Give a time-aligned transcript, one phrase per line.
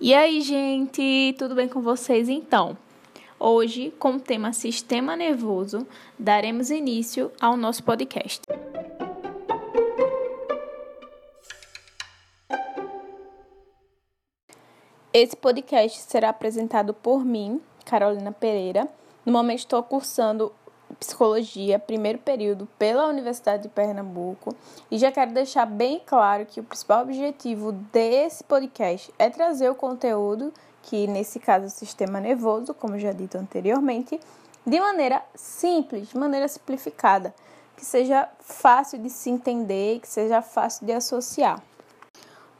[0.00, 2.28] E aí, gente, tudo bem com vocês?
[2.28, 2.78] Então,
[3.36, 5.84] hoje, com o tema Sistema Nervoso,
[6.16, 8.42] daremos início ao nosso podcast.
[15.12, 18.88] Esse podcast será apresentado por mim, Carolina Pereira.
[19.26, 20.52] No momento estou cursando
[20.98, 24.54] Psicologia, primeiro período, pela Universidade de Pernambuco.
[24.90, 29.74] E já quero deixar bem claro que o principal objetivo desse podcast é trazer o
[29.74, 30.52] conteúdo,
[30.82, 34.18] que nesse caso é o sistema nervoso, como já dito anteriormente,
[34.66, 37.34] de maneira simples, de maneira simplificada,
[37.76, 41.62] que seja fácil de se entender, que seja fácil de associar.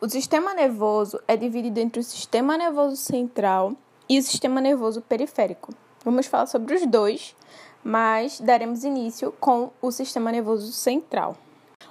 [0.00, 3.72] O sistema nervoso é dividido entre o sistema nervoso central
[4.08, 5.74] e o sistema nervoso periférico.
[6.04, 7.34] Vamos falar sobre os dois
[7.88, 11.34] mas daremos início com o sistema nervoso central.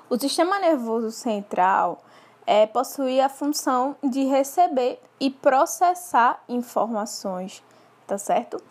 [0.07, 2.03] O sistema nervoso central
[2.45, 7.63] é, possui a função de receber e processar informações,
[8.05, 8.61] tá certo?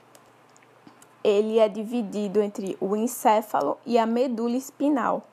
[1.24, 5.24] Ele é dividido entre o encéfalo e a medula espinal.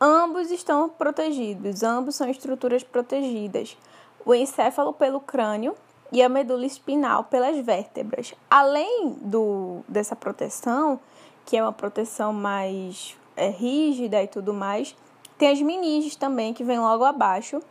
[0.00, 3.76] Ambos estão protegidos, ambos são estruturas protegidas.
[4.24, 5.76] O encéfalo pelo crânio
[6.10, 8.32] e a medula espinal pelas vértebras.
[8.48, 10.98] Além do, dessa proteção,
[11.46, 14.94] que é uma proteção mais é, rígida e tudo mais.
[15.38, 17.62] Tem as meninges também, que vem logo abaixo,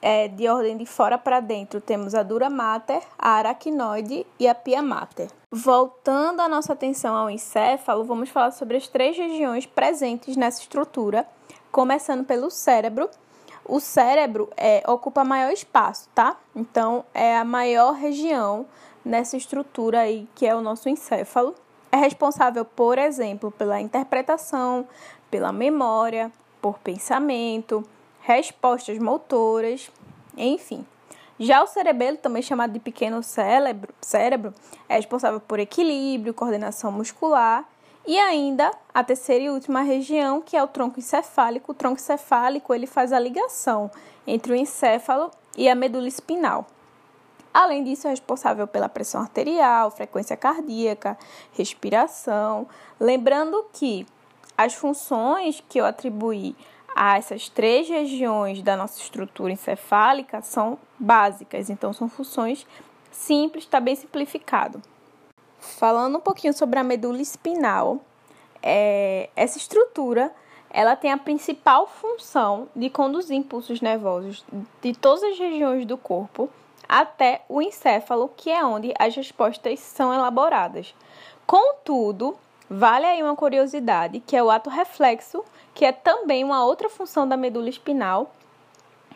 [0.00, 1.80] é, de ordem de fora para dentro.
[1.80, 5.28] Temos a dura mater, a aracnoide e a pia mater.
[5.50, 11.26] Voltando a nossa atenção ao encéfalo, vamos falar sobre as três regiões presentes nessa estrutura,
[11.70, 13.10] começando pelo cérebro.
[13.64, 16.36] O cérebro é, ocupa maior espaço, tá?
[16.56, 18.66] Então, é a maior região
[19.04, 21.54] nessa estrutura aí, que é o nosso encéfalo
[21.92, 24.88] é responsável, por exemplo, pela interpretação,
[25.30, 27.84] pela memória, por pensamento,
[28.22, 29.90] respostas motoras,
[30.36, 30.86] enfim.
[31.38, 34.54] Já o cerebelo, também chamado de pequeno cérebro, cérebro,
[34.88, 37.68] é responsável por equilíbrio, coordenação muscular
[38.06, 41.72] e ainda a terceira e última região, que é o tronco encefálico.
[41.72, 43.90] O tronco encefálico ele faz a ligação
[44.26, 46.66] entre o encéfalo e a medula espinal.
[47.52, 51.18] Além disso, é responsável pela pressão arterial, frequência cardíaca,
[51.52, 52.66] respiração.
[52.98, 54.06] Lembrando que
[54.56, 56.56] as funções que eu atribuí
[56.94, 62.66] a essas três regiões da nossa estrutura encefálica são básicas, então são funções
[63.10, 64.80] simples, está bem simplificado.
[65.58, 68.00] Falando um pouquinho sobre a medula espinal,
[68.62, 70.32] é, essa estrutura
[70.70, 74.42] ela tem a principal função de conduzir impulsos nervosos
[74.80, 76.48] de todas as regiões do corpo
[76.88, 80.94] até o encéfalo, que é onde as respostas são elaboradas.
[81.46, 82.36] Contudo,
[82.68, 85.44] vale aí uma curiosidade, que é o ato reflexo,
[85.74, 88.32] que é também uma outra função da medula espinal,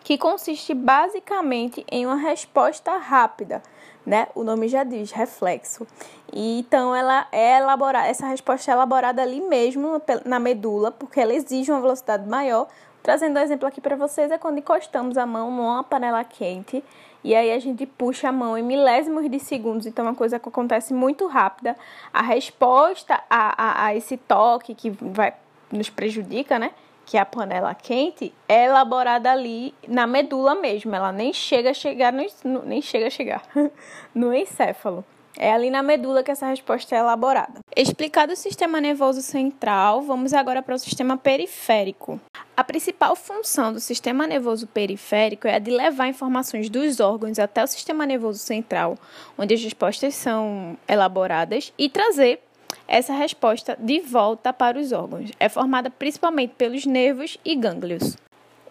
[0.02, 3.62] que consiste basicamente em uma resposta rápida,
[4.06, 4.28] né?
[4.36, 5.84] O nome já diz, reflexo.
[6.32, 11.34] E, então ela é elaborada, essa resposta é elaborada ali mesmo na medula, porque ela
[11.34, 12.68] exige uma velocidade maior.
[13.02, 16.84] Trazendo um exemplo aqui para vocês é quando encostamos a mão numa panela quente
[17.26, 20.38] e aí a gente puxa a mão em milésimos de segundos, então é uma coisa
[20.38, 21.76] que acontece muito rápida.
[22.14, 25.34] A resposta a, a, a esse toque que vai
[25.72, 26.70] nos prejudica, né?
[27.04, 30.94] Que é a panela quente, é elaborada ali na medula mesmo.
[30.94, 33.42] Ela nem chega a chegar no, nem chega a chegar
[34.14, 35.04] no encéfalo.
[35.38, 37.60] É ali na medula que essa resposta é elaborada.
[37.76, 42.18] Explicado o sistema nervoso central, vamos agora para o sistema periférico.
[42.56, 47.62] A principal função do sistema nervoso periférico é a de levar informações dos órgãos até
[47.62, 48.96] o sistema nervoso central,
[49.36, 52.40] onde as respostas são elaboradas, e trazer
[52.88, 55.30] essa resposta de volta para os órgãos.
[55.38, 58.16] É formada principalmente pelos nervos e gânglios.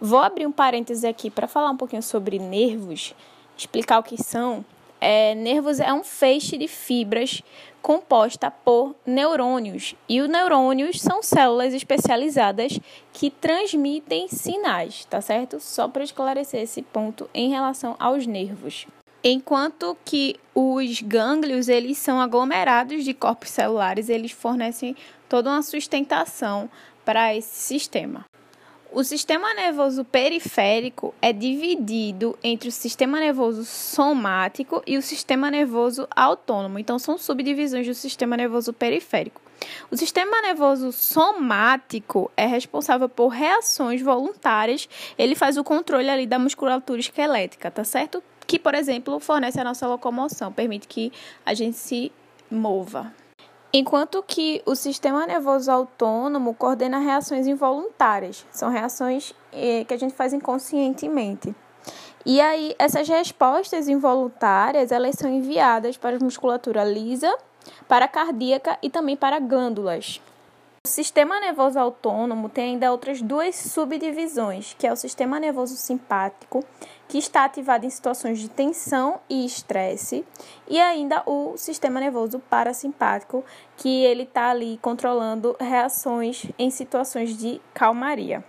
[0.01, 3.13] Vou abrir um parêntese aqui para falar um pouquinho sobre nervos,
[3.55, 4.65] explicar o que são
[4.99, 7.41] é, nervos é um feixe de fibras
[7.81, 9.93] composta por neurônios.
[10.09, 12.79] E os neurônios são células especializadas
[13.13, 15.59] que transmitem sinais, tá certo?
[15.59, 18.87] Só para esclarecer esse ponto em relação aos nervos.
[19.23, 24.95] Enquanto que os gânglios, eles são aglomerados de corpos celulares, eles fornecem
[25.29, 26.69] toda uma sustentação
[27.03, 28.25] para esse sistema.
[28.91, 36.07] O sistema nervoso periférico é dividido entre o sistema nervoso somático e o sistema nervoso
[36.15, 36.79] autônomo.
[36.79, 39.41] Então, são subdivisões do sistema nervoso periférico.
[39.91, 44.87] O sistema nervoso somático é responsável por reações voluntárias.
[45.17, 48.23] Ele faz o controle ali da musculatura esquelética, tá certo?
[48.47, 51.11] Que, por exemplo, fornece a nossa locomoção, permite que
[51.45, 52.11] a gente se
[52.49, 53.13] mova.
[53.73, 60.13] Enquanto que o sistema nervoso autônomo coordena reações involuntárias, são reações eh, que a gente
[60.13, 61.53] faz inconscientemente.
[62.25, 67.31] E aí, essas respostas involuntárias, elas são enviadas para a musculatura lisa,
[67.87, 70.21] para a cardíaca e também para glândulas.
[70.85, 76.63] O sistema nervoso autônomo tem ainda outras duas subdivisões, que é o sistema nervoso simpático,
[77.07, 80.25] que está ativado em situações de tensão e estresse,
[80.67, 83.43] e ainda o sistema nervoso parasimpático,
[83.77, 88.43] que ele está ali controlando reações em situações de calmaria.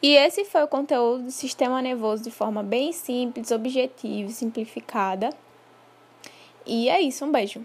[0.00, 5.30] E esse foi o conteúdo do sistema nervoso de forma bem simples, objetiva e simplificada.
[6.64, 7.64] E é isso, um beijo.